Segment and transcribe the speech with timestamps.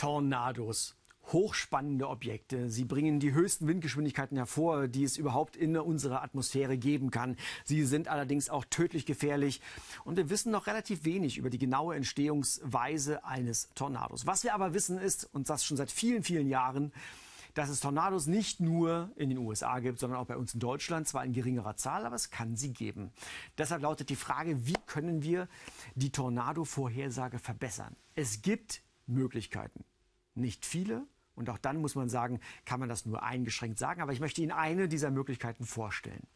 [0.00, 0.96] Tornados.
[1.30, 2.70] Hochspannende Objekte.
[2.70, 7.36] Sie bringen die höchsten Windgeschwindigkeiten hervor, die es überhaupt in unserer Atmosphäre geben kann.
[7.64, 9.60] Sie sind allerdings auch tödlich gefährlich.
[10.06, 14.26] Und wir wissen noch relativ wenig über die genaue Entstehungsweise eines Tornados.
[14.26, 16.94] Was wir aber wissen ist, und das schon seit vielen, vielen Jahren,
[17.52, 21.08] dass es Tornados nicht nur in den USA gibt, sondern auch bei uns in Deutschland,
[21.08, 23.12] zwar in geringerer Zahl, aber es kann sie geben.
[23.58, 25.46] Deshalb lautet die Frage, wie können wir
[25.94, 27.96] die Tornado-Vorhersage verbessern?
[28.14, 29.84] Es gibt Möglichkeiten.
[30.40, 31.06] Nicht viele.
[31.34, 34.02] Und auch dann muss man sagen, kann man das nur eingeschränkt sagen.
[34.02, 36.26] Aber ich möchte Ihnen eine dieser Möglichkeiten vorstellen.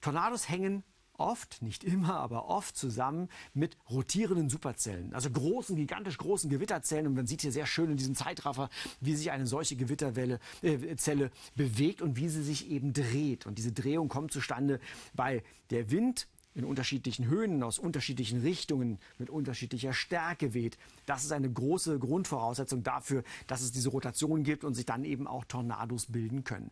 [0.00, 0.82] Tornados hängen
[1.16, 7.06] oft, nicht immer, aber oft zusammen mit rotierenden Superzellen, also großen, gigantisch großen Gewitterzellen.
[7.06, 8.68] Und man sieht hier sehr schön in diesem Zeitraffer,
[9.00, 13.46] wie sich eine solche Gewitterwelle, äh, Zelle bewegt und wie sie sich eben dreht.
[13.46, 14.80] Und diese Drehung kommt zustande,
[15.12, 20.78] weil der Wind in unterschiedlichen Höhen, aus unterschiedlichen Richtungen, mit unterschiedlicher Stärke weht.
[21.06, 25.26] Das ist eine große Grundvoraussetzung dafür, dass es diese Rotation gibt und sich dann eben
[25.26, 26.70] auch Tornados bilden können.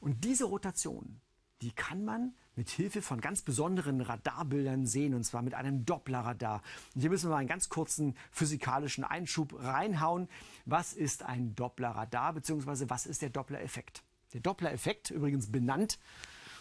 [0.00, 1.20] Und diese Rotation,
[1.62, 6.62] die kann man mit Hilfe von ganz besonderen Radarbildern sehen, und zwar mit einem Dopplerradar.
[6.94, 10.28] Und hier müssen wir mal einen ganz kurzen physikalischen Einschub reinhauen.
[10.64, 14.02] Was ist ein Dopplerradar, beziehungsweise was ist der Dopplereffekt?
[14.32, 15.98] Der Dopplereffekt, übrigens benannt,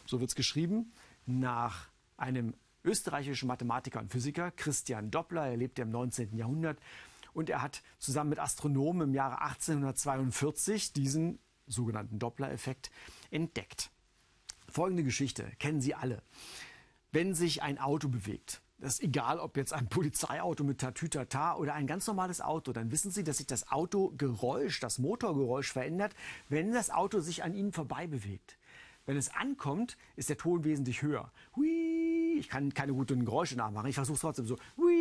[0.05, 0.93] so wird es geschrieben,
[1.25, 5.47] nach einem österreichischen Mathematiker und Physiker, Christian Doppler.
[5.47, 6.37] Er lebte im 19.
[6.37, 6.79] Jahrhundert
[7.33, 12.91] und er hat zusammen mit Astronomen im Jahre 1842 diesen sogenannten Doppler-Effekt
[13.31, 13.91] entdeckt.
[14.69, 16.21] Folgende Geschichte kennen Sie alle.
[17.11, 21.73] Wenn sich ein Auto bewegt, das ist egal, ob jetzt ein Polizeiauto mit Tatütata oder
[21.73, 26.13] ein ganz normales Auto, dann wissen Sie, dass sich das Autogeräusch, das Motorgeräusch verändert,
[26.49, 28.57] wenn das Auto sich an Ihnen vorbei bewegt.
[29.05, 31.31] Wenn es ankommt, ist der Ton wesentlich höher.
[31.55, 33.87] Hui, ich kann keine guten Geräusche nachmachen.
[33.87, 34.57] Ich versuche es trotzdem so.
[34.77, 34.95] Hui,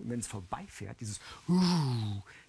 [0.00, 1.20] wenn es vorbeifährt, dieses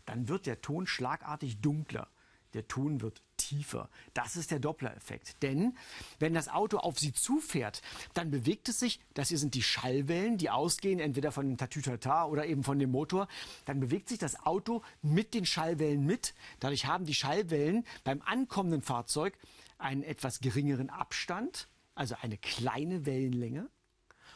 [0.05, 2.07] dann wird der Ton schlagartig dunkler.
[2.53, 3.89] Der Ton wird tiefer.
[4.13, 5.41] Das ist der Doppler-Effekt.
[5.41, 5.77] Denn
[6.19, 7.81] wenn das Auto auf Sie zufährt,
[8.13, 12.25] dann bewegt es sich, das hier sind die Schallwellen, die ausgehen entweder von dem Tatütata
[12.25, 13.27] oder eben von dem Motor,
[13.65, 16.33] dann bewegt sich das Auto mit den Schallwellen mit.
[16.59, 19.37] Dadurch haben die Schallwellen beim ankommenden Fahrzeug
[19.77, 23.69] einen etwas geringeren Abstand, also eine kleine Wellenlänge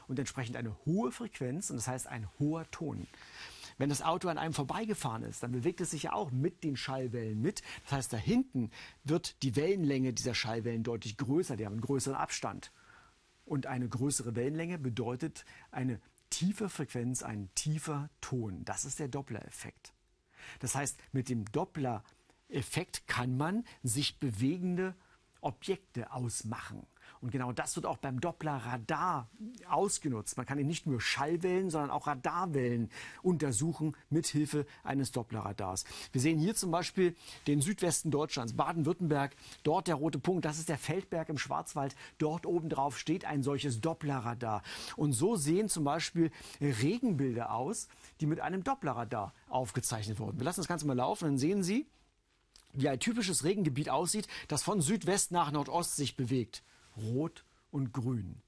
[0.07, 3.07] und entsprechend eine hohe Frequenz und das heißt ein hoher Ton.
[3.77, 6.77] Wenn das Auto an einem vorbeigefahren ist, dann bewegt es sich ja auch mit den
[6.77, 7.61] Schallwellen mit.
[7.83, 8.71] Das heißt, da hinten
[9.03, 12.71] wird die Wellenlänge dieser Schallwellen deutlich größer, die haben einen größeren Abstand.
[13.45, 18.63] Und eine größere Wellenlänge bedeutet eine tiefe Frequenz, ein tiefer Ton.
[18.65, 19.93] Das ist der Doppler-Effekt.
[20.59, 24.95] Das heißt, mit dem Doppler-Effekt kann man sich bewegende
[25.41, 26.87] Objekte ausmachen.
[27.21, 29.29] Und genau das wird auch beim Doppler-Radar
[29.69, 30.37] ausgenutzt.
[30.37, 32.89] Man kann eben nicht nur Schallwellen, sondern auch Radarwellen
[33.21, 35.85] untersuchen mit Hilfe eines Doppler-Radars.
[36.11, 37.15] Wir sehen hier zum Beispiel
[37.47, 39.35] den Südwesten Deutschlands, Baden-Württemberg.
[39.63, 41.95] Dort der rote Punkt, das ist der Feldberg im Schwarzwald.
[42.17, 44.61] Dort oben drauf steht ein solches Doppler-Radar.
[44.95, 47.87] Und so sehen zum Beispiel Regenbilder aus,
[48.19, 50.39] die mit einem Doppler-Radar aufgezeichnet wurden.
[50.39, 51.87] Wir lassen das Ganze mal laufen, dann sehen Sie,
[52.73, 56.63] wie ein typisches Regengebiet aussieht, das von Südwest nach Nordost sich bewegt.
[56.97, 58.41] Rot und Grün.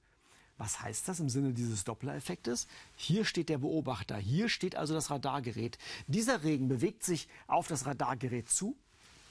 [0.57, 2.67] Was heißt das im Sinne dieses Doppler-Effektes?
[2.95, 5.77] Hier steht der Beobachter, hier steht also das Radargerät.
[6.07, 8.77] Dieser Regen bewegt sich auf das Radargerät zu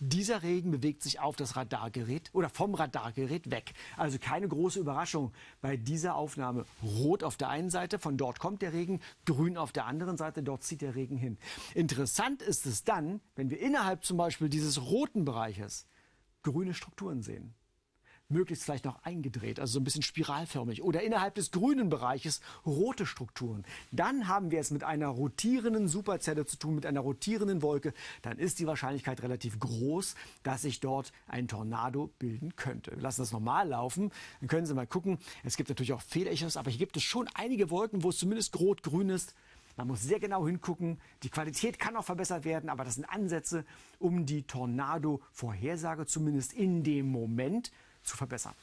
[0.01, 3.75] dieser Regen bewegt sich auf das Radargerät oder vom Radargerät weg.
[3.97, 6.67] Also keine große Überraschung bei dieser Aufnahme.
[6.83, 10.43] Rot auf der einen Seite, von dort kommt der Regen, grün auf der anderen Seite,
[10.43, 11.39] dort zieht der Regen hin.
[11.75, 15.87] Interessant ist es dann, wenn wir innerhalb zum Beispiel dieses roten Bereiches
[16.43, 17.55] grüne Strukturen sehen
[18.29, 23.07] möglichst vielleicht noch eingedreht, also so ein bisschen spiralförmig oder innerhalb des grünen Bereiches rote
[23.07, 23.65] Strukturen.
[23.93, 27.93] Dann haben wir es mit einer rotierenden Superzelle zu tun, mit einer rotierenden Wolke.
[28.23, 32.93] Dann ist die Wahrscheinlichkeit relativ groß, dass sich dort ein Tornado bilden könnte.
[32.93, 34.11] Wir lassen das normal laufen.
[34.41, 35.19] Dann können Sie mal gucken.
[35.43, 38.59] Es gibt natürlich auch Fehlechos, aber hier gibt es schon einige Wolken, wo es zumindest
[38.59, 39.35] rot-grün ist.
[39.77, 41.01] Man muss sehr genau hingucken.
[41.25, 43.65] Die Qualität kann auch verbessert werden, aber das sind Ansätze,
[43.99, 47.73] um die Tornado-Vorhersage zumindest in dem Moment
[48.05, 48.55] zu verbessern.